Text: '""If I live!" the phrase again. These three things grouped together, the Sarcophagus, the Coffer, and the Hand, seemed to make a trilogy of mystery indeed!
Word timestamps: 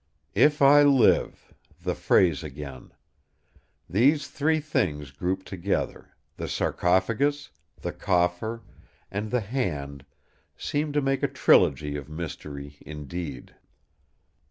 '""If 0.47 0.63
I 0.63 0.81
live!" 0.81 1.53
the 1.83 1.93
phrase 1.93 2.43
again. 2.43 2.91
These 3.87 4.29
three 4.29 4.59
things 4.59 5.11
grouped 5.11 5.47
together, 5.47 6.15
the 6.37 6.47
Sarcophagus, 6.47 7.51
the 7.83 7.91
Coffer, 7.91 8.63
and 9.11 9.29
the 9.29 9.41
Hand, 9.41 10.07
seemed 10.57 10.95
to 10.95 11.03
make 11.03 11.21
a 11.21 11.27
trilogy 11.27 11.97
of 11.97 12.09
mystery 12.09 12.79
indeed! 12.83 13.53